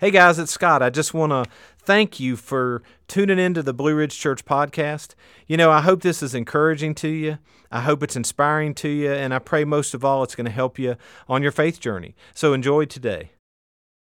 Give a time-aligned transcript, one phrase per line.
[0.00, 0.82] Hey guys, it's Scott.
[0.82, 1.44] I just want to
[1.76, 5.14] thank you for tuning into the Blue Ridge Church podcast.
[5.46, 7.36] You know, I hope this is encouraging to you.
[7.70, 10.50] I hope it's inspiring to you, and I pray most of all it's going to
[10.50, 10.96] help you
[11.28, 12.16] on your faith journey.
[12.32, 13.32] So enjoy today.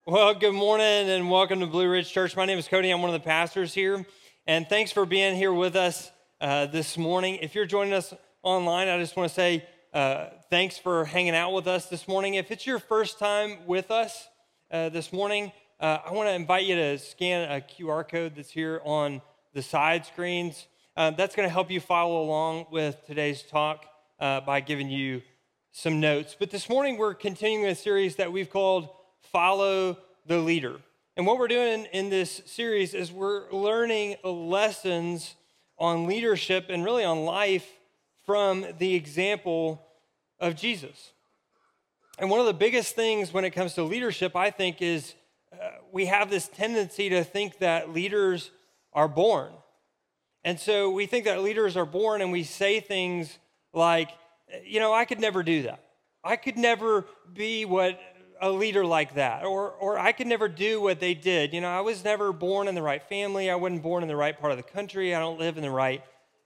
[0.06, 2.36] Well, good morning and welcome to Blue Ridge Church.
[2.36, 2.90] My name is Cody.
[2.90, 4.06] I'm one of the pastors here,
[4.46, 7.40] and thanks for being here with us uh, this morning.
[7.42, 8.14] If you're joining us
[8.44, 12.34] online, I just want to say uh, thanks for hanging out with us this morning.
[12.34, 14.28] If it's your first time with us
[14.70, 15.50] uh, this morning,
[15.80, 19.22] uh, I want to invite you to scan a QR code that's here on
[19.54, 20.66] the side screens.
[20.94, 23.86] Uh, that's going to help you follow along with today's talk
[24.18, 25.22] uh, by giving you
[25.72, 26.36] some notes.
[26.38, 28.90] But this morning, we're continuing a series that we've called
[29.32, 30.76] Follow the Leader.
[31.16, 35.34] And what we're doing in this series is we're learning lessons
[35.78, 37.66] on leadership and really on life
[38.26, 39.80] from the example
[40.38, 41.12] of Jesus.
[42.18, 45.14] And one of the biggest things when it comes to leadership, I think, is
[45.52, 48.50] Uh, we have this tendency to think that leaders
[48.92, 49.52] are born.
[50.44, 53.38] And so we think that leaders are born and we say things
[53.72, 54.10] like,
[54.64, 55.84] you know, I could never do that.
[56.24, 58.00] I could never be what
[58.40, 61.52] a leader like that, or, or I could never do what they did.
[61.52, 63.50] You know, I was never born in the right family.
[63.50, 65.14] I wasn't born in the right part of the country.
[65.14, 66.02] I don't live in the right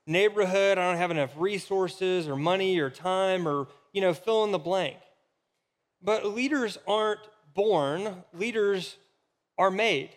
[0.07, 0.77] neighborhood.
[0.77, 4.59] I don't have enough resources or money or time or, you know, fill in the
[4.59, 4.97] blank.
[6.03, 7.21] But leaders aren't
[7.55, 8.97] born, leaders
[9.59, 10.11] are made.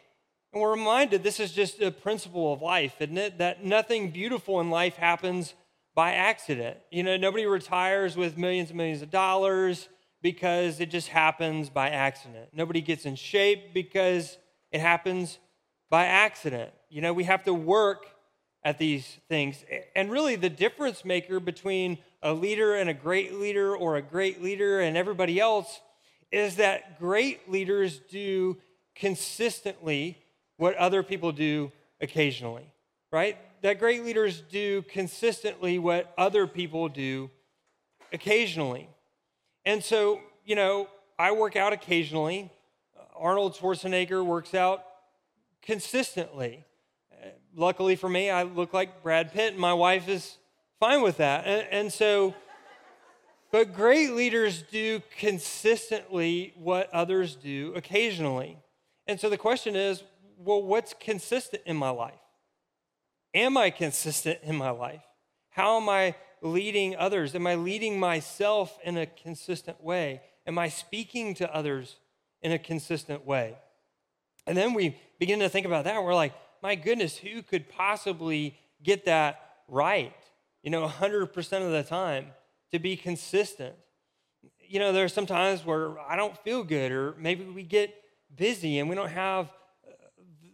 [0.53, 3.37] And we're reminded this is just a principle of life, isn't it?
[3.37, 5.53] That nothing beautiful in life happens
[5.93, 6.77] by accident.
[6.91, 9.89] You know, nobody retires with millions and millions of dollars
[10.21, 12.49] because it just happens by accident.
[12.53, 14.37] Nobody gets in shape because
[14.71, 15.39] it happens
[15.89, 16.71] by accident.
[16.89, 18.05] You know, we have to work
[18.63, 19.63] at these things.
[19.95, 24.41] And really, the difference maker between a leader and a great leader or a great
[24.41, 25.81] leader and everybody else
[26.31, 28.57] is that great leaders do
[28.95, 30.17] consistently
[30.57, 32.71] what other people do occasionally,
[33.11, 33.37] right?
[33.61, 37.29] That great leaders do consistently what other people do
[38.11, 38.89] occasionally.
[39.65, 40.87] And so, you know,
[41.19, 42.51] I work out occasionally.
[43.15, 44.83] Arnold Schwarzenegger works out
[45.61, 46.63] consistently.
[47.55, 50.37] Luckily for me, I look like Brad Pitt, and my wife is
[50.79, 51.45] fine with that.
[51.45, 52.35] And, and so,
[53.57, 58.55] but great leaders do consistently what others do occasionally.
[59.07, 60.03] And so the question is
[60.37, 62.19] well, what's consistent in my life?
[63.33, 65.01] Am I consistent in my life?
[65.49, 66.13] How am I
[66.43, 67.33] leading others?
[67.33, 70.21] Am I leading myself in a consistent way?
[70.45, 71.95] Am I speaking to others
[72.43, 73.57] in a consistent way?
[74.45, 76.03] And then we begin to think about that.
[76.03, 80.13] We're like, my goodness, who could possibly get that right?
[80.61, 82.27] You know, 100% of the time
[82.71, 83.75] to be consistent.
[84.59, 87.95] You know, there are some times where I don't feel good, or maybe we get
[88.35, 89.91] busy and we don't have uh,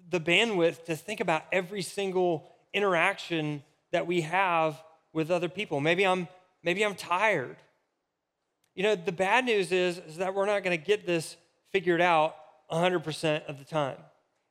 [0.09, 4.81] the bandwidth to think about every single interaction that we have
[5.13, 5.79] with other people.
[5.79, 6.27] Maybe I'm
[6.63, 7.57] maybe I'm tired.
[8.75, 11.37] You know, the bad news is, is that we're not going to get this
[11.71, 12.35] figured out
[12.71, 13.97] 100% of the time.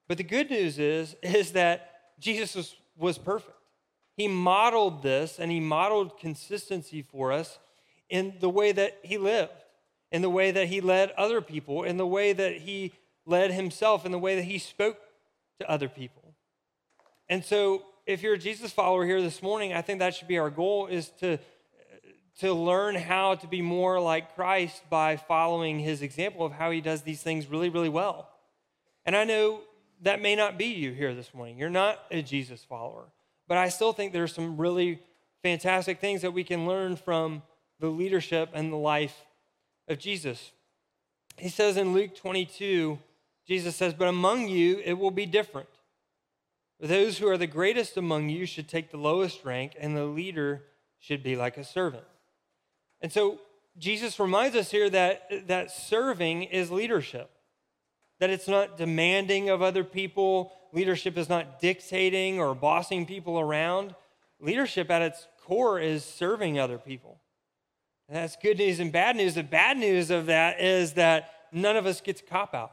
[0.07, 3.57] But the good news is is that Jesus was, was perfect.
[4.17, 7.59] He modeled this and he modeled consistency for us
[8.11, 9.53] in the way that he lived,
[10.11, 12.93] in the way that he led other people, in the way that he
[13.27, 14.99] led himself in the way that he spoke
[15.61, 16.35] to other people.
[17.29, 20.39] And so, if you're a Jesus follower here this morning, I think that should be
[20.39, 21.39] our goal is to
[22.41, 26.81] to learn how to be more like Christ by following his example of how he
[26.81, 28.29] does these things really really well.
[29.05, 29.61] And I know
[30.01, 31.59] that may not be you here this morning.
[31.59, 33.05] You're not a Jesus follower.
[33.49, 35.01] But I still think there's some really
[35.43, 37.43] fantastic things that we can learn from
[37.81, 39.25] the leadership and the life
[39.89, 40.53] of Jesus.
[41.37, 42.99] He says in Luke 22
[43.47, 45.69] Jesus says, But among you it will be different.
[46.81, 50.63] Those who are the greatest among you should take the lowest rank, and the leader
[50.99, 52.05] should be like a servant.
[53.01, 53.41] And so
[53.79, 57.31] Jesus reminds us here that, that serving is leadership,
[58.23, 60.53] that it's not demanding of other people.
[60.73, 63.97] Leadership is not dictating or bossing people around.
[64.39, 67.19] Leadership at its core is serving other people.
[68.07, 69.35] And that's good news and bad news.
[69.35, 72.71] The bad news of that is that none of us gets a cop out.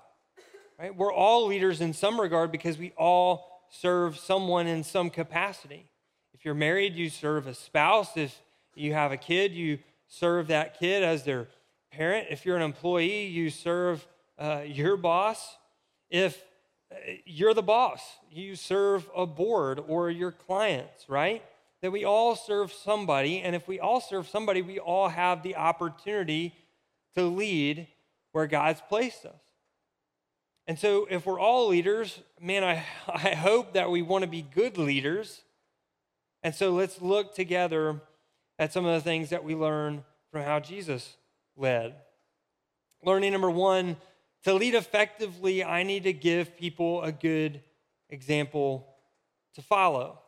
[0.78, 0.96] Right?
[0.96, 5.90] We're all leaders in some regard because we all serve someone in some capacity.
[6.36, 8.16] If you're married, you serve a spouse.
[8.16, 8.40] If
[8.76, 11.48] you have a kid, you serve that kid as their
[11.92, 12.28] parent.
[12.30, 14.06] If you're an employee, you serve
[14.40, 15.58] uh, your boss.
[16.10, 16.42] If
[16.92, 16.96] uh,
[17.26, 18.02] you're the boss,
[18.32, 21.44] you serve a board or your clients, right?
[21.82, 23.42] That we all serve somebody.
[23.42, 26.56] And if we all serve somebody, we all have the opportunity
[27.16, 27.88] to lead
[28.32, 29.42] where God's placed us.
[30.68, 34.44] And so, if we're all leaders, man, I, I hope that we want to be
[34.44, 35.42] good leaders.
[36.44, 38.00] And so, let's look together
[38.60, 41.18] at some of the things that we learn from how Jesus
[41.58, 41.96] led.
[43.04, 43.98] Learning number one
[44.44, 47.62] to lead effectively, I need to give people a good
[48.10, 48.88] example
[49.56, 50.20] to follow.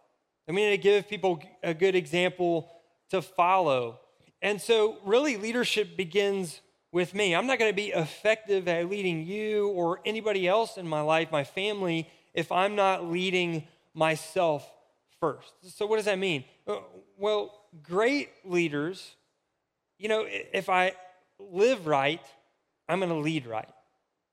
[0.48, 2.70] I mean, to give people a good example
[3.10, 4.00] to follow.
[4.42, 6.62] And so, really, leadership begins
[6.92, 7.36] with me.
[7.36, 11.32] I'm not going to be effective at leading you or anybody else in my life,
[11.32, 14.70] my family, if I'm not leading myself
[15.20, 15.54] first.
[15.78, 16.44] So, what does that mean?
[16.68, 16.78] Uh,
[17.18, 17.54] well,
[17.84, 19.16] great leaders,
[19.98, 20.94] you know, if I
[21.40, 22.22] live right,
[22.90, 23.70] I'm going to lead right.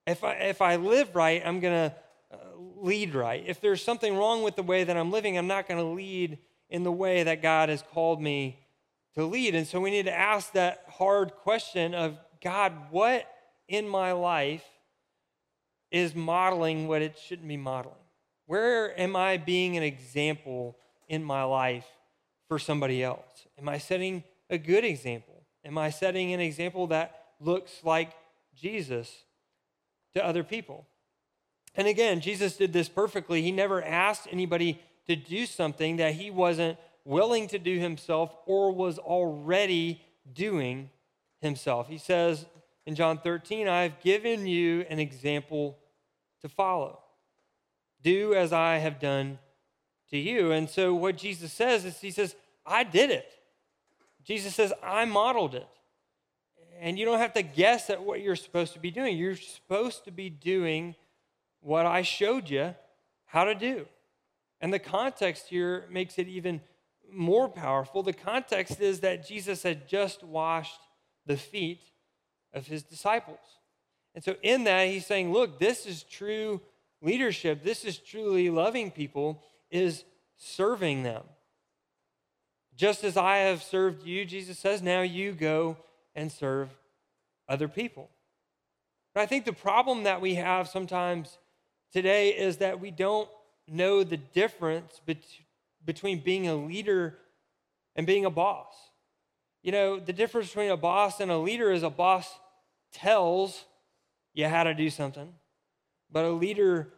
[0.09, 1.97] If I, if I live right, I'm going to
[2.33, 2.37] uh,
[2.77, 3.45] lead right.
[3.47, 6.39] If there's something wrong with the way that I'm living, I'm not going to lead
[6.71, 8.59] in the way that God has called me
[9.15, 9.55] to lead.
[9.55, 13.31] And so we need to ask that hard question of God, what
[13.69, 14.65] in my life
[15.91, 17.97] is modeling what it shouldn't be modeling?
[18.47, 21.87] Where am I being an example in my life
[22.49, 23.47] for somebody else?
[23.59, 25.43] Am I setting a good example?
[25.67, 28.13] Am I setting an example that looks like
[28.55, 29.25] Jesus
[30.15, 30.87] to other people?
[31.75, 33.43] And again, Jesus did this perfectly.
[33.43, 38.73] He never asked anybody to do something that he wasn't willing to do himself or
[38.73, 40.03] was already
[40.33, 40.91] doing
[41.41, 41.89] himself.
[41.89, 42.47] He says
[42.85, 45.79] in John 13, I've given you an example
[46.43, 47.01] to follow.
[48.03, 49.39] Do as I have done
[50.11, 50.53] to you.
[50.53, 52.35] And so what Jesus says is, He says,
[52.65, 53.33] I did it.
[54.25, 55.67] Jesus says, I modeled it.
[56.81, 59.17] And you don't have to guess at what you're supposed to be doing.
[59.17, 60.95] You're supposed to be doing
[61.61, 62.75] what I showed you
[63.27, 63.87] how to do.
[64.61, 66.61] And the context here makes it even
[67.11, 68.03] more powerful.
[68.03, 70.81] The context is that Jesus had just washed
[71.27, 71.81] the feet
[72.53, 73.39] of his disciples.
[74.15, 76.61] And so, in that, he's saying, look, this is true
[77.01, 77.63] leadership.
[77.63, 80.05] This is truly loving people, is
[80.37, 81.23] serving them.
[82.75, 85.77] Just as I have served you, Jesus says, now you go
[86.19, 86.69] and serve
[87.49, 88.11] other people.
[89.15, 91.39] But I think the problem that we have sometimes
[91.93, 93.29] today is that we don't
[93.69, 95.01] know the difference
[95.85, 97.17] between being a leader
[97.95, 98.75] and being a boss.
[99.63, 102.29] You know, the difference between a boss and a leader is a boss
[102.93, 103.65] tells
[104.35, 105.33] you how to do something,
[106.11, 106.89] but a leader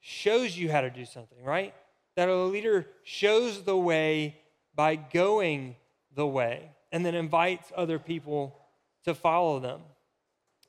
[0.00, 1.74] shows you how to do something, right?
[2.16, 4.36] That a leader shows the way
[4.74, 5.74] by going
[6.14, 8.56] the way and then invites other people
[9.04, 9.80] to follow them.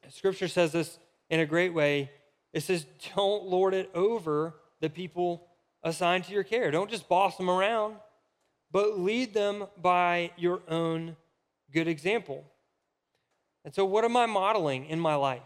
[0.10, 0.98] Scripture says this
[1.30, 2.12] in a great way.
[2.54, 2.86] It says,
[3.16, 5.48] Don't lord it over the people
[5.84, 6.72] assigned to your care.
[6.72, 7.96] Don't just boss them around,
[8.72, 11.16] but lead them by your own
[11.72, 12.44] good example.
[13.66, 15.44] And so, what am I modeling in my life?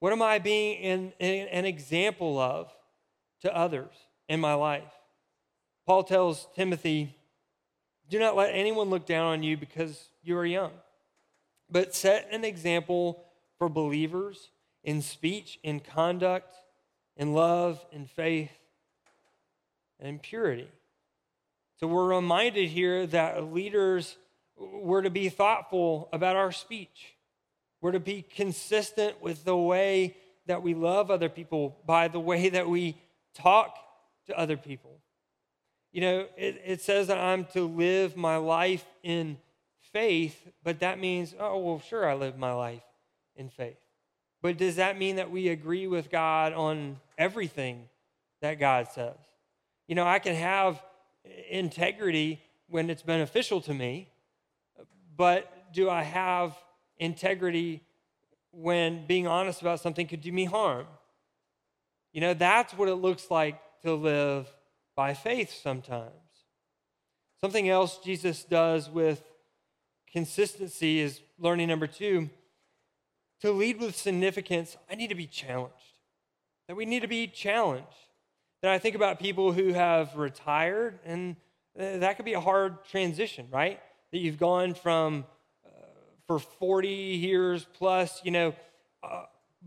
[0.00, 2.70] What am I being in, in, an example of
[3.42, 3.94] to others
[4.28, 4.92] in my life?
[5.86, 7.14] Paul tells Timothy,
[8.08, 10.72] Do not let anyone look down on you because you are young,
[11.74, 13.24] but set an example
[13.58, 14.50] for believers
[14.84, 16.54] in speech, in conduct,
[17.16, 18.52] in love, in faith,
[19.98, 20.68] and in purity.
[21.80, 24.16] So we're reminded here that leaders
[24.56, 27.16] we're to be thoughtful about our speech.
[27.80, 30.16] We're to be consistent with the way
[30.46, 32.96] that we love other people by the way that we
[33.34, 33.76] talk
[34.28, 35.00] to other people.
[35.90, 39.38] You know, it, it says that I'm to live my life in
[39.94, 42.82] faith, but that means, oh, well, sure, I live my life
[43.36, 43.78] in faith.
[44.42, 47.88] But does that mean that we agree with God on everything
[48.42, 49.14] that God says?
[49.86, 50.82] You know, I can have
[51.48, 54.08] integrity when it's beneficial to me,
[55.16, 56.56] but do I have
[56.98, 57.80] integrity
[58.50, 60.86] when being honest about something could do me harm?
[62.12, 64.48] You know, that's what it looks like to live
[64.96, 66.10] by faith sometimes.
[67.40, 69.22] Something else Jesus does with
[70.14, 72.30] consistency is learning number two
[73.42, 75.74] to lead with significance, I need to be challenged.
[76.68, 77.86] That we need to be challenged.
[78.62, 81.36] That I think about people who have retired, and
[81.78, 83.80] uh, that could be a hard transition, right?
[84.14, 85.24] that you've gone from
[85.66, 85.70] uh,
[86.28, 88.54] for 40 years plus, you know,
[89.02, 89.24] uh,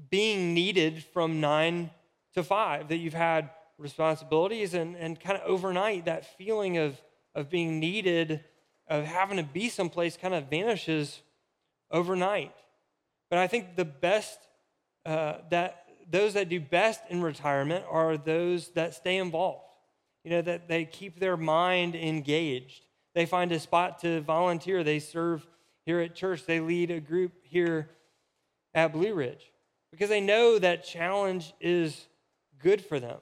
[0.10, 1.89] being needed from nine
[2.34, 6.96] to five, that you've had responsibilities and, and kind of overnight that feeling of,
[7.36, 8.42] of being needed,
[8.88, 11.22] of having to be someplace kind of vanishes
[11.91, 12.56] overnight.
[13.29, 14.39] But I think the best
[15.06, 19.63] uh, that those that do best in retirement are those that stay involved.
[20.24, 22.84] You know, that they keep their mind engaged
[23.17, 24.84] they find a spot to volunteer.
[24.84, 25.48] They serve
[25.88, 26.46] here at church.
[26.46, 27.89] They lead a group here
[28.75, 29.51] at Blue Ridge
[29.89, 32.06] because they know that challenge is
[32.60, 33.17] good for them.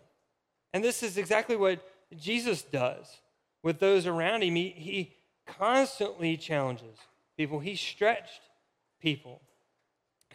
[0.74, 1.79] And this is exactly what
[2.13, 3.22] Jesus does
[3.63, 4.55] with those around him.
[4.55, 5.13] He, he
[5.45, 6.97] constantly challenges
[7.37, 8.41] people, he stretched
[9.01, 9.41] people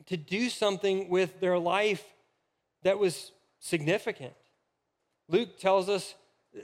[0.06, 2.04] to do something with their life
[2.82, 4.32] that was significant.
[5.28, 6.14] Luke tells us
[6.56, 6.60] uh,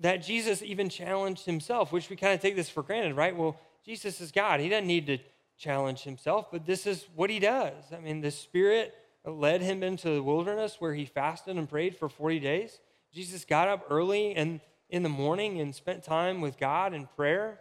[0.00, 3.36] that Jesus even challenged himself, which we kind of take this for granted, right?
[3.36, 4.60] Well, Jesus is God.
[4.60, 5.18] He doesn't need to
[5.58, 7.74] challenge himself, but this is what he does.
[7.92, 8.94] I mean, the Spirit
[9.24, 12.80] led him into the wilderness where he fasted and prayed for 40 days.
[13.12, 17.60] Jesus got up early and in the morning and spent time with God in prayer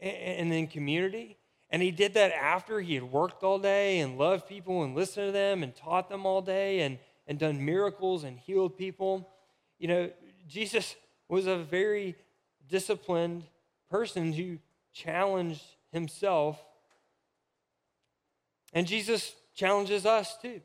[0.00, 1.38] and in community.
[1.70, 5.28] And he did that after he had worked all day and loved people and listened
[5.28, 9.28] to them and taught them all day and, and done miracles and healed people.
[9.78, 10.10] You know,
[10.46, 10.94] Jesus
[11.28, 12.14] was a very
[12.68, 13.44] disciplined
[13.90, 14.58] person who
[14.92, 16.62] challenged himself.
[18.72, 20.60] And Jesus challenges us too.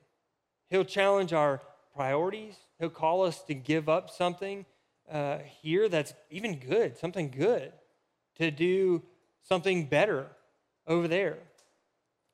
[0.70, 1.62] He'll challenge our
[1.96, 4.66] priorities, he'll call us to give up something
[5.12, 7.74] uh, here that's even good, something good,
[8.38, 9.02] to do
[9.44, 10.28] something better
[10.88, 11.38] over there.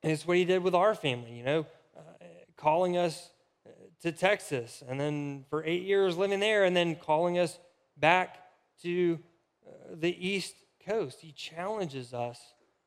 [0.04, 1.66] And it's what he did with our family, you know,
[1.98, 3.30] uh, calling us
[3.66, 3.72] uh,
[4.02, 7.58] to Texas and then for eight years living there and then calling us
[7.98, 8.38] back
[8.84, 9.20] to
[9.68, 11.20] uh, the East Coast.
[11.22, 12.40] He challenges us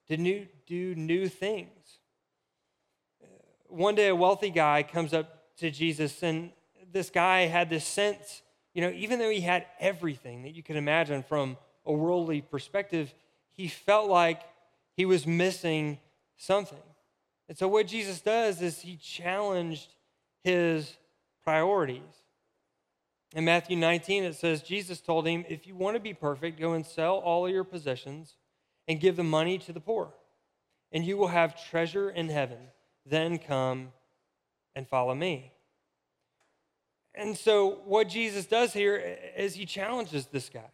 [0.09, 1.99] to new, do new things.
[3.23, 3.27] Uh,
[3.69, 6.53] one day, a wealthy guy comes up to Jesus, and
[6.93, 8.43] this guy had this sense,
[8.75, 13.13] you know, even though he had everything that you could imagine from a worldly perspective,
[13.59, 14.41] he felt like
[14.97, 15.99] he was missing
[16.37, 16.79] something.
[17.49, 19.89] And so, what Jesus does is he challenged
[20.45, 20.97] his
[21.43, 22.23] priorities.
[23.35, 26.73] In Matthew 19, it says, Jesus told him, If you want to be perfect, go
[26.75, 28.37] and sell all of your possessions
[28.87, 30.15] and give the money to the poor,
[30.93, 32.59] and you will have treasure in heaven.
[33.05, 33.89] Then come
[34.77, 35.53] and follow me.
[37.13, 40.71] And so, what Jesus does here is he challenges this guy.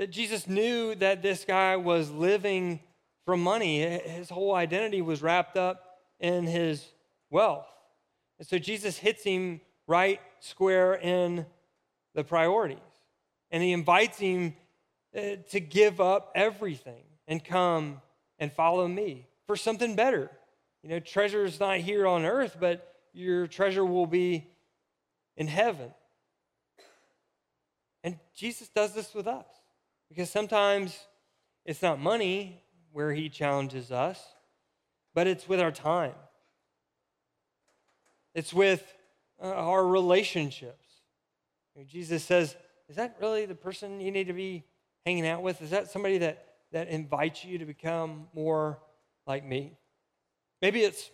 [0.00, 2.80] That Jesus knew that this guy was living
[3.26, 6.82] from money, his whole identity was wrapped up in his
[7.28, 7.66] wealth.
[8.38, 11.44] And so, Jesus hits him right square in
[12.14, 12.78] the priorities.
[13.50, 14.56] And he invites him
[15.14, 18.00] uh, to give up everything and come
[18.38, 20.30] and follow me for something better.
[20.82, 24.48] You know, treasure is not here on earth, but your treasure will be
[25.36, 25.92] in heaven.
[28.02, 29.44] And Jesus does this with us
[30.10, 30.98] because sometimes
[31.64, 32.62] it's not money
[32.92, 34.22] where he challenges us,
[35.14, 36.14] but it's with our time,
[38.34, 38.84] it's with
[39.42, 40.86] uh, our relationships.
[41.86, 42.56] Jesus says,
[42.90, 44.64] Is that really the person you need to be
[45.06, 45.62] hanging out with?
[45.62, 48.78] Is that somebody that, that invites you to become more
[49.26, 49.78] like me?
[50.60, 51.10] Maybe it's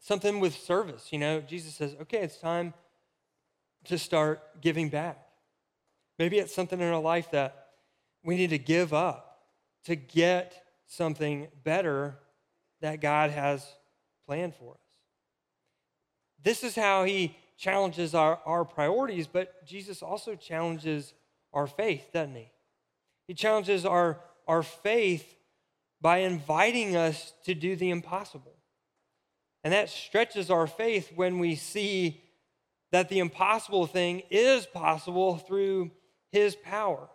[0.00, 1.12] something with service.
[1.12, 2.74] You know, Jesus says, okay, it's time
[3.84, 5.18] to start giving back.
[6.18, 7.59] Maybe it's something in our life that
[8.22, 9.38] we need to give up
[9.84, 12.18] to get something better
[12.80, 13.66] that God has
[14.26, 14.80] planned for us.
[16.42, 21.12] This is how he challenges our, our priorities, but Jesus also challenges
[21.52, 22.50] our faith, doesn't he?
[23.26, 25.36] He challenges our, our faith
[26.00, 28.56] by inviting us to do the impossible.
[29.62, 32.22] And that stretches our faith when we see
[32.92, 35.90] that the impossible thing is possible through
[36.32, 37.08] his power.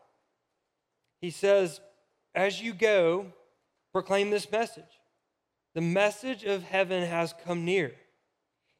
[1.22, 1.80] He says,
[2.34, 3.28] As you go,
[3.92, 4.84] proclaim this message.
[5.74, 7.94] The message of heaven has come near.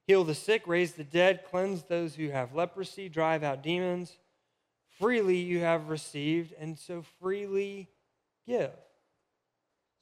[0.08, 4.18] Heal the sick, raise the dead, cleanse those who have leprosy, drive out demons.
[5.00, 7.90] Freely you have received, and so freely
[8.48, 8.72] give.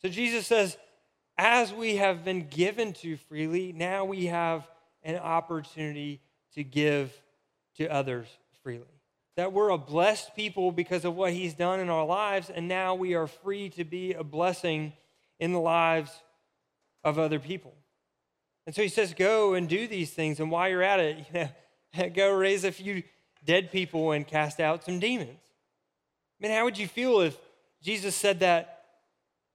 [0.02, 0.78] So Jesus says,
[1.38, 4.68] as we have been given to freely, now we have
[5.02, 6.22] an opportunity
[6.54, 7.12] to give
[7.78, 8.28] to others
[8.62, 8.86] freely.
[9.36, 12.96] That we're a blessed people because of what he's done in our lives, and now
[12.96, 14.94] we are free to be a blessing
[15.40, 16.12] in the lives
[17.04, 17.74] of other people.
[18.66, 21.50] And so he says, Go and do these things, and while you're at it, you
[22.04, 23.04] know, go raise a few
[23.44, 25.40] dead people and cast out some demons.
[26.40, 27.38] I mean, how would you feel if
[27.82, 28.86] Jesus said that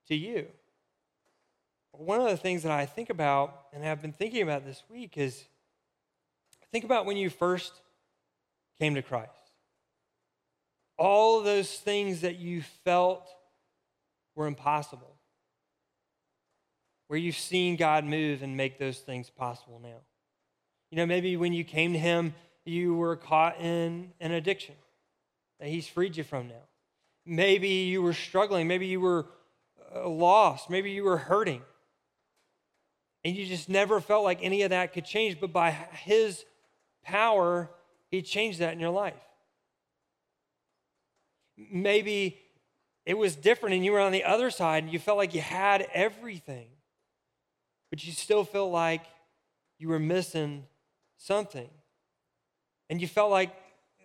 [0.07, 0.47] to you?
[1.99, 5.17] one of the things that I think about and have been thinking about this week
[5.17, 5.43] is
[6.71, 7.81] think about when you first
[8.79, 9.38] came to Christ.
[10.99, 13.27] All those things that you felt
[14.35, 15.15] were impossible,
[17.07, 20.01] where you've seen God move and make those things possible now.
[20.91, 24.75] You know, maybe when you came to Him, you were caught in an addiction
[25.59, 26.67] that He's freed you from now.
[27.25, 28.67] Maybe you were struggling.
[28.67, 29.25] Maybe you were
[29.95, 30.69] uh, lost.
[30.69, 31.61] Maybe you were hurting.
[33.23, 35.39] And you just never felt like any of that could change.
[35.39, 36.43] But by his
[37.03, 37.69] power,
[38.09, 39.13] He changed that in your life.
[41.71, 42.39] Maybe
[43.05, 45.41] it was different and you were on the other side and you felt like you
[45.41, 46.67] had everything,
[47.89, 49.01] but you still felt like
[49.77, 50.65] you were missing
[51.17, 51.69] something.
[52.89, 53.55] And you felt like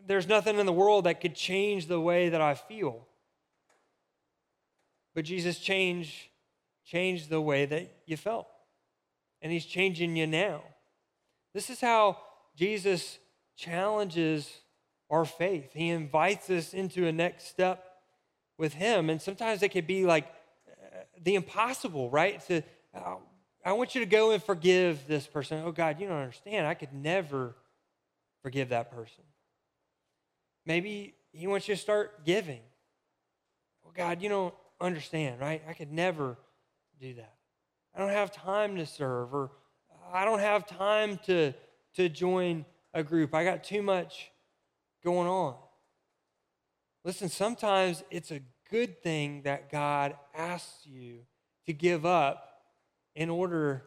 [0.07, 3.07] there's nothing in the world that could change the way that I feel.
[5.15, 6.15] But Jesus changed,
[6.85, 8.49] changed the way that you felt.
[9.41, 10.63] And he's changing you now.
[11.53, 12.19] This is how
[12.57, 13.19] Jesus
[13.57, 14.51] challenges
[15.11, 15.71] our faith.
[15.73, 17.85] He invites us into a next step
[18.59, 19.11] with him.
[19.11, 20.27] And sometimes it could be like
[20.69, 22.45] uh, the impossible, right?
[22.49, 22.63] To,
[22.95, 23.17] uh,
[23.65, 25.63] I want you to go and forgive this person.
[25.65, 26.67] Oh, God, you don't understand.
[26.67, 27.55] I could never
[28.43, 29.25] forgive that person.
[30.67, 32.61] Maybe he wants you to start giving.
[33.83, 35.63] Well, God, you don't understand, right?
[35.69, 36.37] I could never
[37.01, 37.35] do that.
[37.95, 39.51] I don't have time to serve, or
[40.13, 41.53] I don't have time to,
[41.95, 43.35] to join a group.
[43.35, 44.31] I got too much
[45.05, 45.55] going on.
[47.05, 51.21] Listen, sometimes it's a good thing that God asks you
[51.67, 52.63] to give up
[53.15, 53.85] in order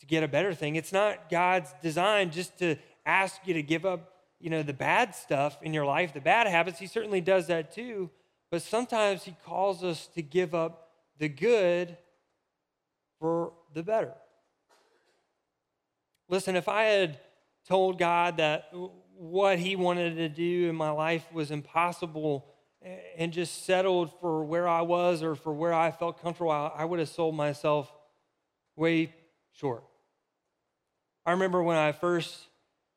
[0.00, 0.76] to get a better thing.
[0.76, 5.14] It's not God's design just to ask you to give up you know, the bad
[5.14, 6.78] stuff in your life, the bad habits.
[6.78, 8.10] He certainly does that too.
[8.50, 11.96] But sometimes he calls us to give up the good
[13.18, 14.14] for the better.
[16.28, 17.18] Listen, if I had
[17.66, 18.72] told God that
[19.18, 22.46] what he wanted to do in my life was impossible
[23.16, 27.00] and just settled for where I was or for where I felt comfortable, I would
[27.00, 27.92] have sold myself
[28.76, 29.12] way
[29.52, 29.82] short.
[31.26, 32.46] I remember when I first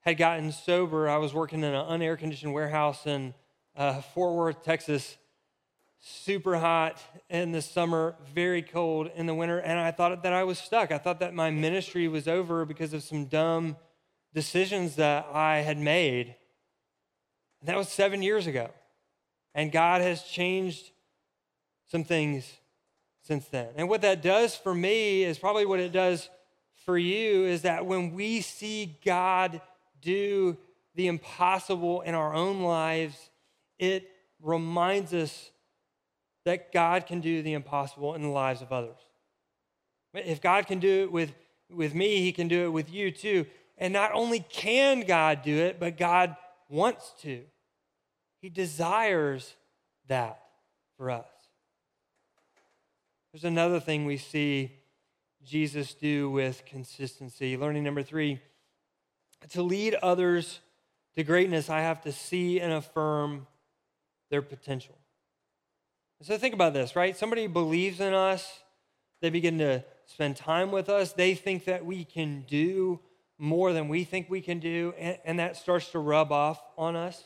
[0.01, 3.33] had gotten sober, I was working in an unair conditioned warehouse in
[3.75, 5.17] uh, Fort Worth, Texas.
[6.03, 6.99] Super hot
[7.29, 10.91] in the summer, very cold in the winter, and I thought that I was stuck.
[10.91, 13.75] I thought that my ministry was over because of some dumb
[14.33, 16.35] decisions that I had made.
[17.63, 18.69] That was seven years ago.
[19.53, 20.91] And God has changed
[21.87, 22.49] some things
[23.21, 23.67] since then.
[23.75, 26.29] And what that does for me is probably what it does
[26.85, 29.61] for you is that when we see God
[30.01, 30.57] do
[30.95, 33.29] the impossible in our own lives,
[33.77, 34.09] it
[34.41, 35.51] reminds us
[36.45, 38.97] that God can do the impossible in the lives of others.
[40.13, 41.33] If God can do it with,
[41.69, 43.45] with me, He can do it with you too.
[43.81, 46.35] And not only can God do it, but God
[46.69, 47.41] wants to.
[48.39, 49.55] He desires
[50.07, 50.39] that
[50.97, 51.25] for us.
[53.33, 54.71] There's another thing we see
[55.43, 57.57] Jesus do with consistency.
[57.57, 58.39] Learning number three
[59.49, 60.59] to lead others
[61.15, 63.47] to greatness, I have to see and affirm
[64.29, 64.95] their potential.
[66.21, 67.17] So think about this, right?
[67.17, 68.61] Somebody believes in us,
[69.21, 72.99] they begin to spend time with us, they think that we can do
[73.41, 76.95] more than we think we can do, and, and that starts to rub off on
[76.95, 77.23] us.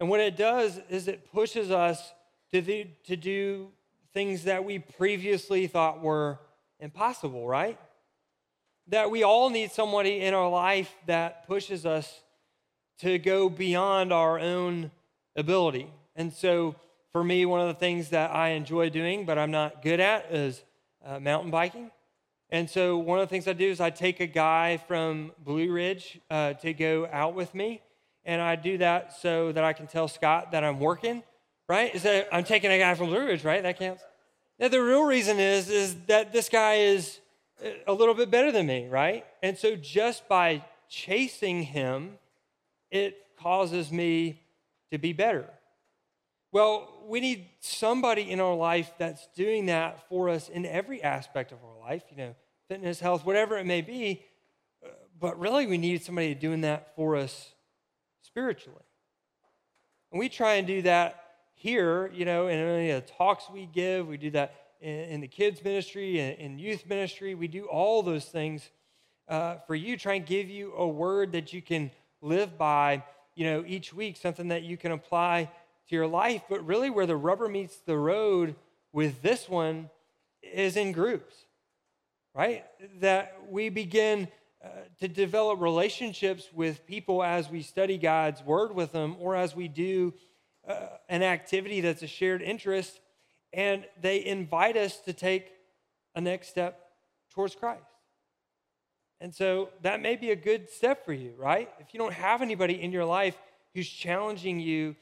[0.00, 2.12] And what it does is it pushes us
[2.52, 3.68] to, to do
[4.12, 6.38] things that we previously thought were
[6.80, 7.78] impossible, right?
[8.88, 12.20] that we all need somebody in our life that pushes us
[12.98, 14.90] to go beyond our own
[15.36, 15.90] ability.
[16.16, 16.74] And so,
[17.12, 20.32] for me, one of the things that I enjoy doing, but I'm not good at,
[20.32, 20.62] is
[21.04, 21.90] uh, mountain biking.
[22.50, 25.70] And so, one of the things I do is I take a guy from Blue
[25.70, 27.82] Ridge uh, to go out with me.
[28.24, 31.22] And I do that so that I can tell Scott that I'm working,
[31.68, 31.94] right?
[32.02, 33.62] That I'm taking a guy from Blue Ridge, right?
[33.62, 34.02] That counts.
[34.58, 37.20] Now, the real reason is, is that this guy is
[37.86, 39.24] a little bit better than me, right?
[39.42, 42.18] And so just by chasing him,
[42.90, 44.42] it causes me
[44.90, 45.48] to be better.
[46.50, 51.52] Well, we need somebody in our life that's doing that for us in every aspect
[51.52, 52.34] of our life, you know,
[52.68, 54.22] fitness, health, whatever it may be.
[55.20, 57.52] But really, we need somebody doing that for us
[58.22, 58.84] spiritually.
[60.10, 63.66] And we try and do that here, you know, in any of the talks we
[63.66, 64.06] give.
[64.06, 67.34] We do that in, in the kids' ministry, in, in, youth ministry.
[67.34, 68.70] We do all those things
[69.28, 71.90] uh, for you, try and give you a word that you can
[72.22, 73.02] live by,
[73.34, 75.50] you know, each week, something that you can apply
[75.88, 76.42] to your life.
[76.48, 78.56] But really, where the rubber meets the road
[78.92, 79.90] with this one
[80.42, 81.34] is in groups,
[82.34, 82.64] right?
[83.00, 84.28] That we begin
[84.64, 84.68] uh,
[85.00, 89.68] to develop relationships with people as we study God's word with them, or as we
[89.68, 90.14] do
[90.66, 93.00] uh, an activity that's a shared interest
[93.52, 95.52] and they invite us to take
[96.14, 96.80] a next step
[97.30, 97.82] towards Christ.
[99.20, 101.68] And so that may be a good step for you, right?
[101.80, 103.36] If you don't have anybody in your life
[103.74, 104.94] who's challenging you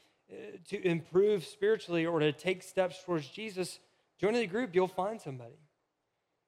[0.69, 3.79] to improve spiritually or to take steps towards Jesus,
[4.19, 5.59] join the group, you'll find somebody.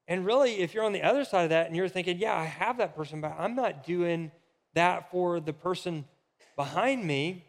[0.07, 2.45] And really, if you're on the other side of that and you're thinking, yeah, I
[2.45, 4.31] have that person, but I'm not doing
[4.73, 6.05] that for the person
[6.55, 7.45] behind me,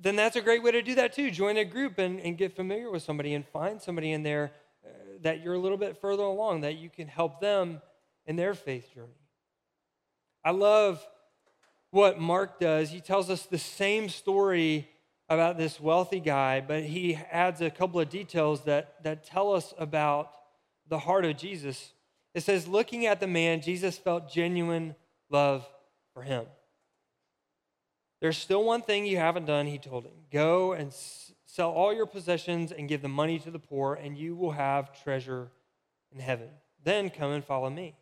[0.00, 1.30] then that's a great way to do that too.
[1.30, 4.52] Join a group and, and get familiar with somebody and find somebody in there
[4.84, 4.88] uh,
[5.22, 7.80] that you're a little bit further along, that you can help them
[8.26, 9.12] in their faith journey.
[10.44, 11.06] I love
[11.92, 12.90] what Mark does.
[12.90, 14.88] He tells us the same story
[15.28, 19.72] about this wealthy guy, but he adds a couple of details that, that tell us
[19.78, 20.32] about
[20.88, 21.92] the heart of Jesus.
[22.34, 24.94] It says, looking at the man, Jesus felt genuine
[25.30, 25.66] love
[26.14, 26.46] for him.
[28.20, 30.12] There's still one thing you haven't done, he told him.
[30.30, 30.94] Go and
[31.44, 35.02] sell all your possessions and give the money to the poor, and you will have
[35.02, 35.50] treasure
[36.10, 36.48] in heaven.
[36.84, 37.94] Then come and follow me.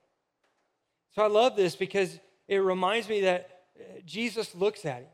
[1.15, 3.60] So I love this because it reminds me that
[4.05, 5.09] Jesus looks at him.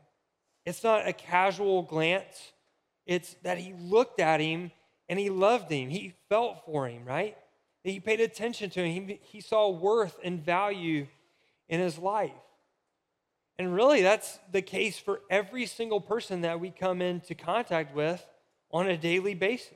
[0.65, 2.51] It's not a casual glance,
[3.05, 4.71] it's that he looked at him
[5.07, 5.89] and he loved him.
[5.89, 7.37] He felt for him, right?
[7.83, 9.07] He paid attention to him.
[9.07, 11.07] He, he saw worth and value
[11.69, 12.31] in his life.
[13.57, 18.23] And really, that's the case for every single person that we come into contact with
[18.71, 19.73] on a daily basis.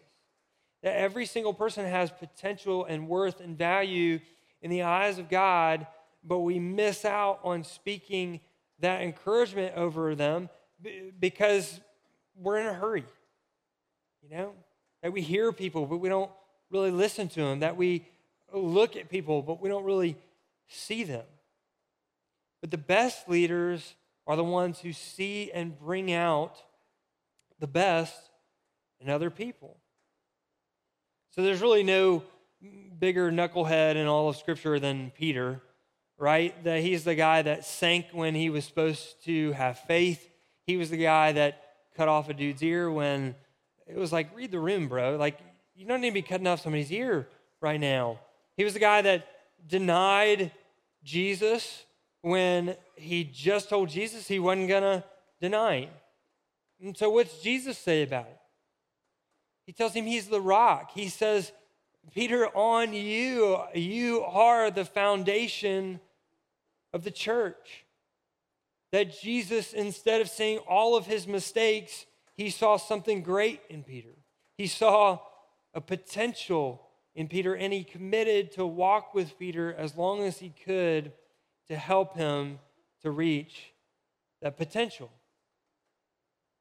[0.84, 4.20] That every single person has potential and worth and value
[4.62, 5.88] in the eyes of God,
[6.24, 8.42] but we miss out on speaking
[8.82, 10.50] that encouragement over them
[11.20, 11.80] because
[12.36, 13.06] we're in a hurry.
[14.22, 14.54] You know,
[15.02, 16.32] that we hear people, but we don't
[16.70, 18.06] really listen to them, that we
[18.54, 20.16] look at people, but we don't really
[20.68, 21.26] see them.
[22.62, 23.96] But the best leaders
[24.28, 26.62] are the ones who see and bring out
[27.60, 28.16] the best
[29.00, 29.78] in other people.
[31.32, 32.24] So there's really no
[33.00, 35.62] bigger knucklehead in all of Scripture than Peter,
[36.22, 36.64] right?
[36.64, 40.30] That he's the guy that sank when he was supposed to have faith.
[40.68, 41.64] He was the guy that
[41.98, 43.36] cut off a dude's ear when
[43.88, 45.18] it was like, read the room, bro.
[45.18, 45.40] Like,
[45.76, 47.28] you don't need to be cutting off somebody's ear
[47.60, 48.20] right now.
[48.56, 49.28] He was the guy that
[49.68, 50.52] denied
[51.04, 51.86] Jesus
[52.22, 55.04] when he just told Jesus he wasn't going to
[55.42, 55.90] deny him.
[56.84, 58.38] And so, what's Jesus say about it?
[59.66, 60.92] He tells him he's the rock.
[60.94, 61.52] He says,
[62.14, 66.00] Peter, on you, you are the foundation
[66.94, 67.86] of the church.
[68.92, 74.16] That Jesus, instead of seeing all of his mistakes, he saw something great in Peter.
[74.58, 75.20] He saw
[75.74, 76.82] a potential
[77.16, 81.12] in Peter, and he committed to walk with Peter as long as he could
[81.68, 82.60] to help him
[83.02, 83.72] to reach
[84.42, 85.10] that potential.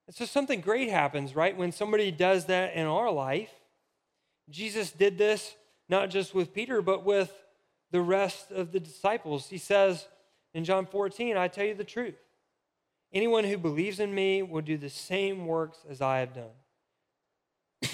[0.07, 1.57] And so something great happens, right?
[1.57, 3.51] When somebody does that in our life.
[4.49, 5.55] Jesus did this
[5.89, 7.33] not just with Peter, but with
[7.91, 9.49] the rest of the disciples.
[9.49, 10.07] He says
[10.55, 12.17] in John 14, I tell you the truth.
[13.13, 16.51] Anyone who believes in me will do the same works as I have done.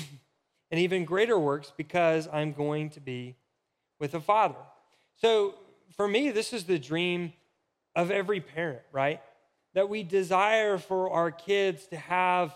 [0.71, 3.37] and even greater works because I'm going to be
[3.99, 4.57] with the Father.
[5.17, 5.55] So
[5.97, 7.33] for me, this is the dream
[7.95, 9.21] of every parent, right?
[9.75, 12.55] That we desire for our kids to have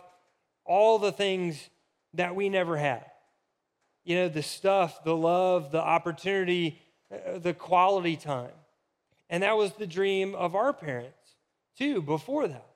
[0.65, 1.69] all the things
[2.15, 3.05] that we never had.
[4.05, 6.81] You know, the stuff, the love, the opportunity,
[7.13, 8.51] uh, the quality time.
[9.31, 11.37] And that was the dream of our parents
[11.79, 12.67] too before that.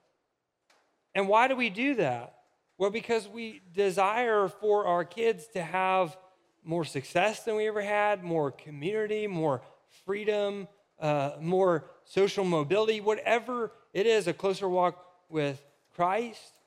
[1.14, 2.34] And why do we do that?
[2.78, 6.16] Well, because we desire for our kids to have
[6.64, 9.62] more success than we ever had, more community, more
[10.06, 10.66] freedom,
[10.98, 15.62] uh, more social mobility, whatever it is, a closer walk with
[15.94, 16.60] Christ.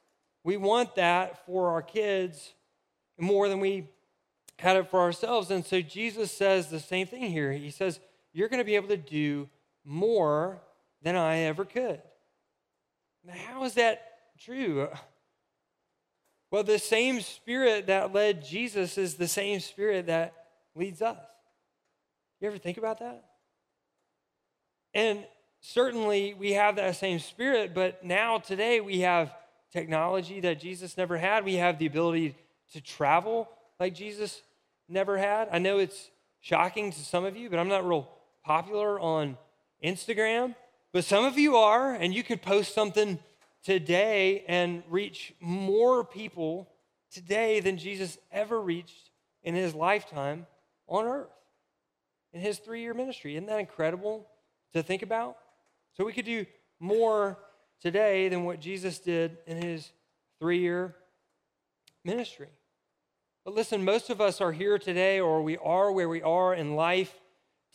[0.43, 2.53] We want that for our kids
[3.17, 3.89] more than we
[4.59, 5.51] had it for ourselves.
[5.51, 7.51] And so Jesus says the same thing here.
[7.51, 7.99] He says,
[8.33, 9.49] You're going to be able to do
[9.87, 10.61] more
[11.01, 12.01] than I ever could.
[13.23, 14.03] Now, how is that
[14.37, 14.89] true?
[16.51, 20.33] Well, the same spirit that led Jesus is the same spirit that
[20.75, 21.17] leads us.
[22.39, 23.23] You ever think about that?
[24.93, 25.25] And
[25.61, 29.33] certainly we have that same spirit, but now today we have
[29.71, 31.45] technology that Jesus never had.
[31.45, 32.35] We have the ability
[32.73, 34.41] to travel like Jesus
[34.89, 35.49] never had.
[35.51, 38.09] I know it's shocking to some of you, but I'm not real
[38.43, 39.37] popular on
[39.83, 40.55] Instagram.
[40.93, 43.19] But some of you are, and you could post something
[43.63, 46.69] today and reach more people
[47.11, 49.11] today than Jesus ever reached
[49.43, 50.47] in his lifetime
[50.87, 51.27] on earth,
[52.33, 53.35] in his three year ministry.
[53.35, 54.27] Isn't that incredible
[54.73, 55.37] to think about?
[55.95, 56.45] So we could do
[56.79, 57.37] more
[57.81, 59.91] today than what Jesus did in his
[60.39, 60.95] three year
[62.03, 62.47] ministry.
[63.43, 66.75] But listen, most of us are here today, or we are where we are in
[66.75, 67.13] life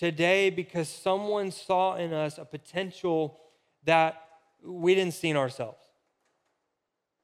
[0.02, 3.38] today because someone saw in us a potential
[3.84, 4.20] that
[4.60, 5.78] we didn't see in ourselves.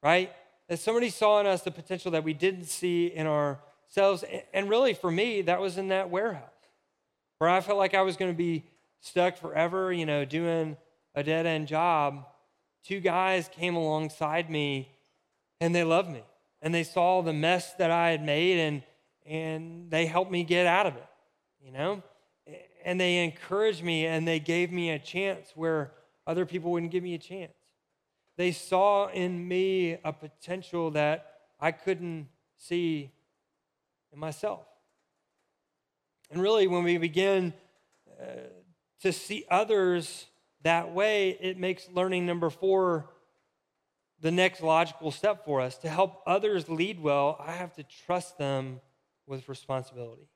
[0.01, 0.31] Right?
[0.69, 4.23] That somebody saw in us the potential that we didn't see in ourselves.
[4.53, 6.45] And really, for me, that was in that warehouse
[7.39, 8.63] where I felt like I was going to be
[9.01, 10.77] stuck forever, you know, doing
[11.15, 12.27] a dead end job.
[12.85, 14.87] two guys came alongside me
[15.59, 16.23] and they loved me
[16.61, 18.83] and they saw the mess that I had made and
[19.25, 21.07] and they helped me get out of it,
[21.61, 22.01] you know?
[22.83, 25.91] And they encouraged me and they gave me a chance where
[26.25, 27.53] other people wouldn't give me a chance.
[28.37, 33.11] They saw in me a potential that I couldn't see
[34.13, 34.61] in myself.
[36.31, 37.53] And really, when we begin
[38.21, 38.25] uh,
[39.01, 40.25] to see others
[40.61, 43.09] that way, it makes learning number four
[44.21, 45.77] the next logical step for us.
[45.79, 48.81] To help others lead well, I have to trust them
[49.25, 50.27] with responsibility.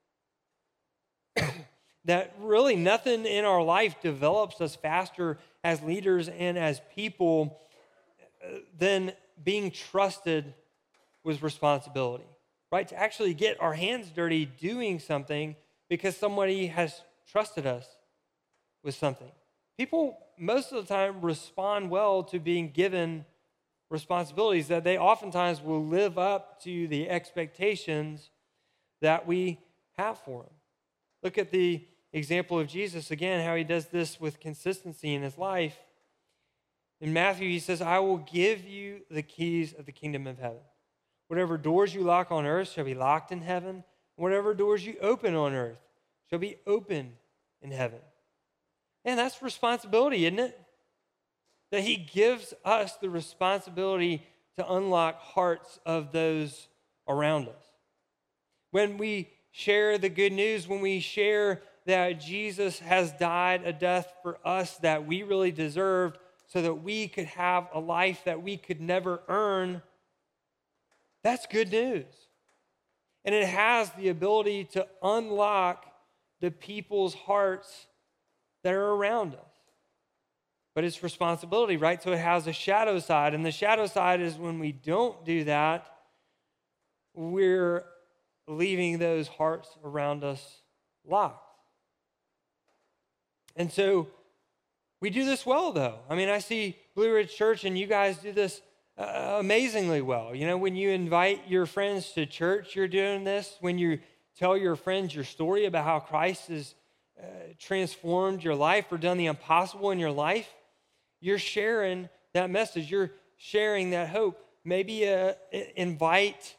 [2.05, 7.59] That really nothing in our life develops us faster as leaders and as people
[8.43, 9.13] uh, than
[9.43, 10.53] being trusted
[11.23, 12.27] with responsibility,
[12.71, 12.87] right?
[12.89, 15.55] To actually get our hands dirty doing something
[15.89, 17.87] because somebody has trusted us
[18.83, 19.31] with something.
[19.77, 23.25] People most of the time respond well to being given
[23.89, 28.31] responsibilities that they oftentimes will live up to the expectations
[29.01, 29.59] that we
[29.97, 30.53] have for them.
[31.21, 35.37] Look at the example of Jesus again, how he does this with consistency in his
[35.37, 35.77] life.
[37.01, 40.61] In Matthew, he says, I will give you the keys of the kingdom of heaven.
[41.27, 43.83] Whatever doors you lock on earth shall be locked in heaven.
[44.15, 45.79] Whatever doors you open on earth
[46.29, 47.13] shall be open
[47.61, 47.99] in heaven.
[49.03, 50.59] And that's responsibility, isn't it?
[51.71, 54.25] That he gives us the responsibility
[54.57, 56.67] to unlock hearts of those
[57.07, 57.65] around us.
[58.71, 64.13] When we share the good news, when we share that Jesus has died a death
[64.21, 66.17] for us that we really deserved
[66.47, 69.81] so that we could have a life that we could never earn,
[71.23, 72.05] that's good news.
[73.25, 75.85] And it has the ability to unlock
[76.41, 77.87] the people's hearts
[78.63, 79.39] that are around us.
[80.75, 82.01] But it's responsibility, right?
[82.01, 83.33] So it has a shadow side.
[83.33, 85.87] And the shadow side is when we don't do that,
[87.13, 87.85] we're
[88.47, 90.61] leaving those hearts around us
[91.07, 91.42] locked.
[93.55, 94.07] And so
[94.99, 95.99] we do this well, though.
[96.09, 98.61] I mean, I see Blue Ridge Church, and you guys do this
[98.97, 100.33] uh, amazingly well.
[100.33, 103.57] You know, when you invite your friends to church, you're doing this.
[103.59, 103.99] When you
[104.37, 106.75] tell your friends your story about how Christ has
[107.19, 107.25] uh,
[107.59, 110.49] transformed your life or done the impossible in your life,
[111.19, 112.89] you're sharing that message.
[112.89, 114.39] You're sharing that hope.
[114.63, 115.33] Maybe uh,
[115.75, 116.55] invite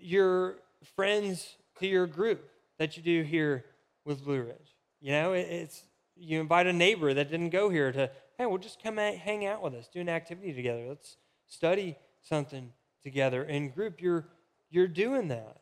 [0.00, 0.56] your
[0.96, 3.64] friends to your group that you do here
[4.04, 4.76] with Blue Ridge.
[5.00, 5.82] You know, it's
[6.16, 9.62] you invite a neighbor that didn't go here to, hey, we'll just come hang out
[9.62, 10.86] with us, do an activity together.
[10.88, 12.72] Let's study something
[13.02, 14.00] together in group.
[14.00, 14.26] You're
[14.70, 15.58] you're doing that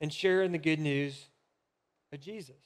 [0.00, 1.26] and sharing the good news
[2.12, 2.56] of Jesus.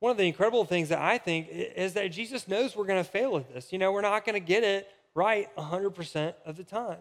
[0.00, 3.08] One of the incredible things that I think is that Jesus knows we're going to
[3.08, 3.72] fail at this.
[3.72, 6.98] You know, we're not going to get it right 100% of the time.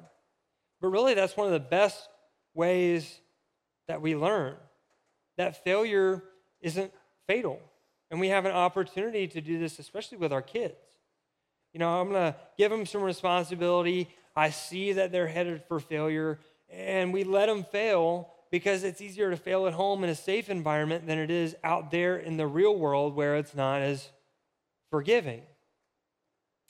[0.80, 2.08] But really, that's one of the best
[2.54, 3.20] ways
[3.88, 4.56] that we learn
[5.38, 6.24] that failure
[6.62, 6.94] isn't
[7.28, 7.60] fatal.
[8.12, 10.76] And we have an opportunity to do this, especially with our kids.
[11.74, 14.10] You know, I'm going to give them some responsibility.
[14.36, 16.40] I see that they're headed for failure,
[16.70, 20.50] and we let them fail because it's easier to fail at home in a safe
[20.50, 24.10] environment than it is out there in the real world where it's not as
[24.90, 25.42] forgiving.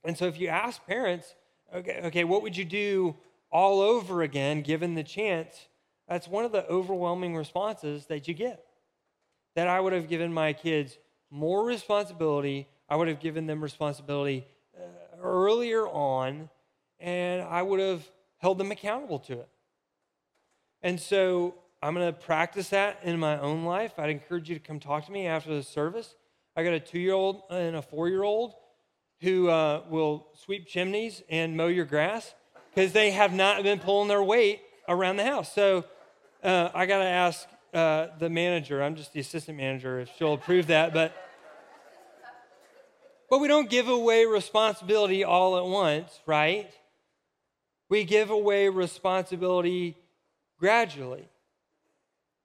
[0.03, 1.35] And so if you ask parents,
[1.73, 3.15] okay, okay, what would you do
[3.51, 5.67] all over again given the chance?
[6.07, 8.63] That's one of the overwhelming responses that you get.
[9.55, 10.97] That I would have given my kids
[11.35, 12.67] more responsibility.
[12.89, 14.45] I would have given them responsibility
[14.77, 14.85] uh,
[15.21, 16.49] earlier on,
[16.99, 19.49] and I would have held them accountable to it.
[20.81, 23.93] And so I'm going to practice that in my own life.
[23.97, 26.15] I'd encourage you to come talk to me after the service.
[26.55, 28.53] I got a two year old and a four year old
[29.21, 32.33] who uh, will sweep chimneys and mow your grass
[32.73, 35.53] because they have not been pulling their weight around the house.
[35.53, 35.85] So
[36.43, 40.33] uh, I got to ask uh, the manager, I'm just the assistant manager, if she'll
[40.33, 40.93] approve that.
[40.93, 41.13] But,
[43.29, 46.69] but we don't give away responsibility all at once, right?
[47.89, 49.97] We give away responsibility
[50.59, 51.27] gradually.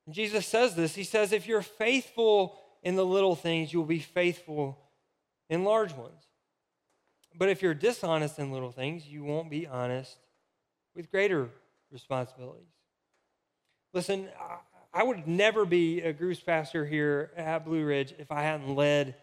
[0.06, 0.94] And Jesus says this.
[0.94, 4.78] He says, if you're faithful in the little things, you'll be faithful
[5.48, 6.24] in large ones.
[7.36, 10.16] But if you're dishonest in little things, you won't be honest
[10.94, 11.48] with greater
[11.92, 12.66] responsibilities.
[13.92, 14.28] Listen,
[14.92, 19.14] I would never be a group pastor here at Blue Ridge if I hadn't led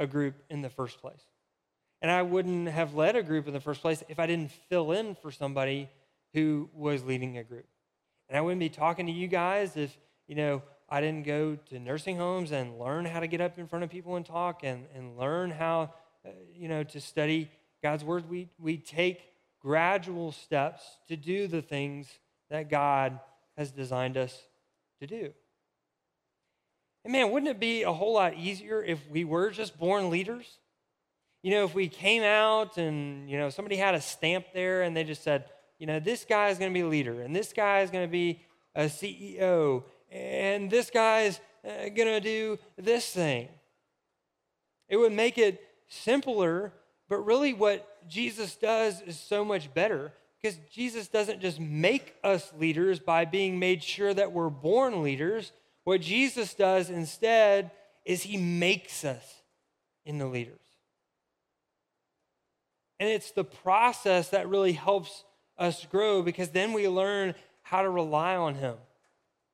[0.00, 1.22] a group in the first place.
[2.02, 4.92] And I wouldn't have led a group in the first place if I didn't fill
[4.92, 5.90] in for somebody
[6.32, 7.66] who was leading a group.
[8.28, 11.78] And I wouldn't be talking to you guys if, you know, I didn't go to
[11.78, 14.86] nursing homes and learn how to get up in front of people and talk and,
[14.96, 15.92] and learn how,
[16.24, 17.50] uh, you know, to study
[17.82, 18.28] God's word.
[18.30, 19.20] We, we take
[19.60, 22.08] gradual steps to do the things
[22.48, 23.20] that God
[23.58, 24.40] has designed us
[25.00, 25.34] to do.
[27.04, 30.58] And man, wouldn't it be a whole lot easier if we were just born leaders?
[31.42, 34.94] You know, if we came out and, you know, somebody had a stamp there and
[34.94, 35.46] they just said,
[35.78, 38.06] you know, this guy is going to be a leader and this guy is going
[38.06, 38.42] to be
[38.74, 43.48] a CEO and this guy's uh, going to do this thing.
[44.88, 46.72] It would make it simpler,
[47.08, 52.52] but really what Jesus does is so much better because Jesus doesn't just make us
[52.58, 55.52] leaders by being made sure that we're born leaders.
[55.90, 57.72] What Jesus does instead
[58.04, 59.42] is he makes us
[60.04, 60.60] into leaders.
[63.00, 65.24] And it's the process that really helps
[65.58, 68.76] us grow because then we learn how to rely on him,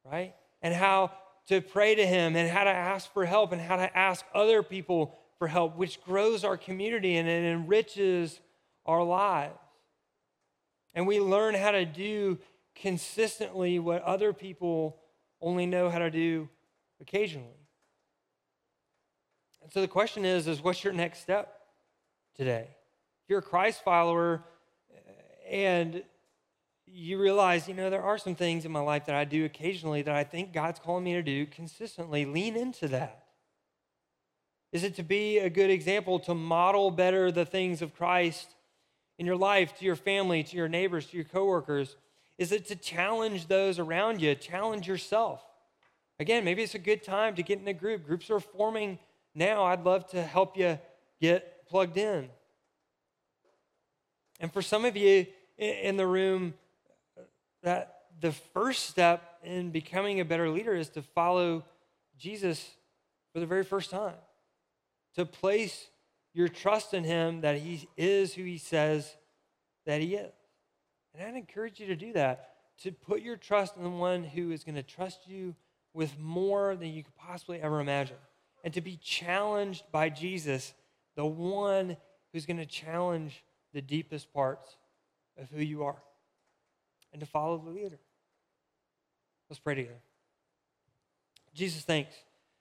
[0.05, 0.35] right?
[0.61, 1.13] And how
[1.47, 4.63] to pray to him and how to ask for help and how to ask other
[4.63, 8.41] people for help, which grows our community and it enriches
[8.85, 9.57] our lives.
[10.95, 12.37] And we learn how to do
[12.75, 14.99] consistently what other people
[15.47, 16.49] only know how to do
[17.01, 17.67] occasionally.
[19.63, 21.61] And so the question is, is what's your next step
[22.35, 22.67] today?
[22.69, 24.43] If you're a Christ follower
[24.93, 26.03] eh, and
[26.85, 30.03] you realize, you know, there are some things in my life that I do occasionally
[30.03, 33.23] that I think God's calling me to do consistently, lean into that.
[34.73, 38.49] Is it to be a good example, to model better the things of Christ
[39.17, 41.97] in your life, to your family, to your neighbors, to your coworkers?
[42.39, 45.43] Is it to challenge those around you, challenge yourself?
[46.19, 48.07] Again, maybe it's a good time to get in a group.
[48.07, 48.99] Groups are forming
[49.35, 49.65] now.
[49.65, 50.79] I'd love to help you
[51.21, 52.29] get plugged in.
[54.41, 55.27] And for some of you
[55.59, 56.55] in the room,
[57.63, 61.65] that the first step in becoming a better leader is to follow
[62.19, 62.71] Jesus
[63.33, 64.15] for the very first time,
[65.15, 65.89] to place
[66.33, 69.17] your trust in him that he is who he says
[69.85, 70.33] that he is.
[71.17, 72.51] And I'd encourage you to do that,
[72.83, 75.55] to put your trust in the one who is going to trust you
[75.95, 78.17] with more than you could possibly ever imagine,
[78.63, 80.75] and to be challenged by Jesus,
[81.15, 81.97] the one
[82.33, 84.77] who's going to challenge the deepest parts
[85.41, 86.03] of who you are
[87.13, 87.99] and to follow the leader.
[89.49, 90.01] Let's pray together.
[91.55, 92.15] Jesus, thanks.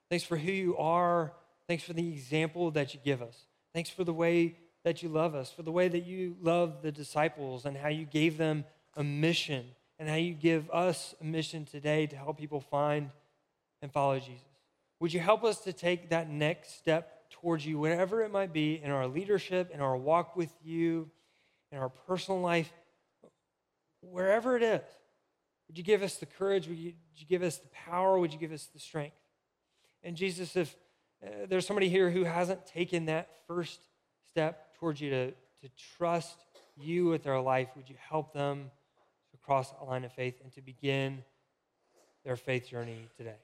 [0.09, 1.33] Thanks for who you are.
[1.67, 3.35] Thanks for the example that you give us.
[3.73, 6.91] Thanks for the way that you love us, for the way that you love the
[6.91, 9.65] disciples and how you gave them a mission
[9.97, 13.09] and how you give us a mission today to help people find
[13.81, 14.43] and follow Jesus.
[14.99, 18.79] Would you help us to take that next step towards you, whatever it might be,
[18.81, 21.09] in our leadership, in our walk with you,
[21.71, 22.71] in our personal life,
[24.01, 24.81] wherever it is?
[25.67, 26.67] Would you give us the courage?
[26.67, 28.19] Would you, would you give us the power?
[28.19, 29.17] Would you give us the strength?
[30.03, 30.75] And Jesus, if
[31.25, 33.79] uh, there's somebody here who hasn't taken that first
[34.29, 36.37] step towards you to, to trust
[36.77, 38.69] you with their life, would you help them
[39.31, 41.23] to cross a line of faith and to begin
[42.23, 43.39] their faith journey today?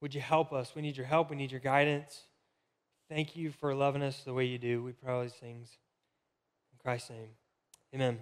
[0.00, 0.72] Would you help us?
[0.74, 1.30] We need your help.
[1.30, 2.22] We need your guidance.
[3.08, 4.82] Thank you for loving us the way you do.
[4.82, 5.68] We pray all these things
[6.72, 7.28] in Christ's name.
[7.94, 8.20] Amen.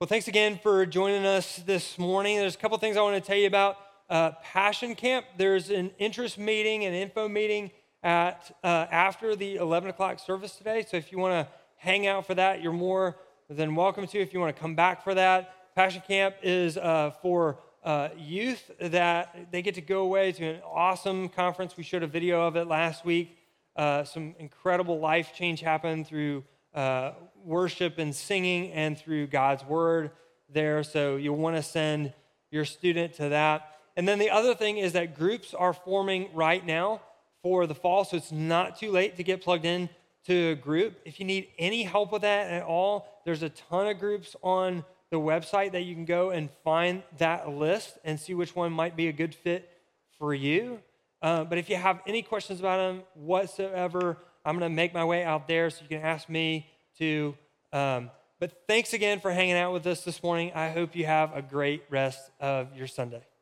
[0.00, 2.38] Well, thanks again for joining us this morning.
[2.38, 3.76] There's a couple things I want to tell you about
[4.08, 5.26] uh, Passion Camp.
[5.36, 7.70] There's an interest meeting, an info meeting
[8.06, 10.86] at uh, after the 11 o'clock service today.
[10.88, 13.16] So if you want to hang out for that, you're more
[13.50, 14.20] than welcome to.
[14.20, 18.70] If you want to come back for that, Passion Camp is uh, for uh, youth
[18.80, 21.76] that they get to go away to an awesome conference.
[21.76, 23.36] We showed a video of it last week.
[23.74, 27.10] Uh, some incredible life change happened through uh,
[27.44, 30.12] worship and singing and through God's word
[30.48, 30.84] there.
[30.84, 32.12] So you'll want to send
[32.52, 33.80] your student to that.
[33.96, 37.00] And then the other thing is that groups are forming right now
[37.42, 38.04] for the fall.
[38.04, 39.88] So it's not too late to get plugged in
[40.26, 41.00] to a group.
[41.04, 44.84] If you need any help with that at all, there's a ton of groups on
[45.10, 48.96] the website that you can go and find that list and see which one might
[48.96, 49.70] be a good fit
[50.18, 50.80] for you.
[51.22, 55.04] Uh, but if you have any questions about them whatsoever, I'm going to make my
[55.04, 56.66] way out there so you can ask me
[56.98, 57.36] to.
[57.72, 60.52] Um, but thanks again for hanging out with us this morning.
[60.54, 63.35] I hope you have a great rest of your Sunday.